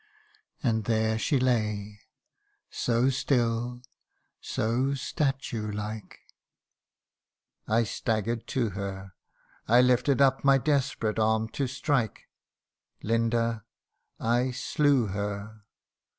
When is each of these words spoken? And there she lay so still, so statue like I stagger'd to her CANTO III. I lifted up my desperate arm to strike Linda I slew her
And 0.63 0.85
there 0.85 1.19
she 1.19 1.39
lay 1.39 1.99
so 2.71 3.11
still, 3.11 3.83
so 4.39 4.95
statue 4.95 5.71
like 5.71 6.21
I 7.67 7.83
stagger'd 7.83 8.47
to 8.47 8.71
her 8.71 9.13
CANTO 9.67 9.75
III. 9.75 9.77
I 9.77 9.81
lifted 9.81 10.19
up 10.19 10.43
my 10.43 10.57
desperate 10.57 11.19
arm 11.19 11.49
to 11.49 11.67
strike 11.67 12.23
Linda 13.03 13.63
I 14.19 14.49
slew 14.49 15.05
her 15.05 15.65